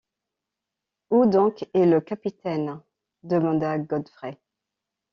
[1.11, 2.81] Où donc est le capitaine?
[3.21, 4.39] demanda Godfrey.